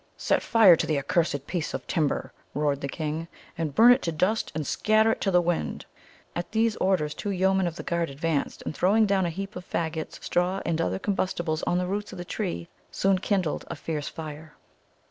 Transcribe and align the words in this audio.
"Set 0.17 0.41
fire 0.41 0.75
to 0.75 0.87
the 0.87 0.97
accursed 0.97 1.45
piece 1.45 1.75
of 1.75 1.85
timber!" 1.85 2.33
roared 2.55 2.81
the 2.81 2.87
king, 2.87 3.27
"and 3.55 3.75
burn 3.75 3.91
it 3.93 4.01
to 4.01 4.11
dust, 4.11 4.51
and 4.55 4.65
scatter 4.65 5.11
it 5.11 5.21
to 5.21 5.29
the 5.29 5.39
wind!" 5.43 5.85
At 6.35 6.53
these 6.53 6.75
orders 6.77 7.13
two 7.13 7.29
yeomen 7.29 7.67
of 7.67 7.75
the 7.75 7.83
guard 7.83 8.09
advanced, 8.09 8.63
and 8.63 8.73
throwing 8.75 9.05
down 9.05 9.27
a 9.27 9.29
heap 9.29 9.55
of 9.55 9.63
fagots, 9.63 10.19
straw, 10.23 10.59
and 10.65 10.81
other 10.81 10.97
combustibles 10.97 11.61
on 11.67 11.77
the 11.77 11.85
roots 11.85 12.11
of 12.11 12.17
the 12.17 12.25
tree, 12.25 12.67
soon 12.89 13.19
kindled 13.19 13.63
a 13.67 13.75
fierce 13.75 14.07
fire. 14.07 14.55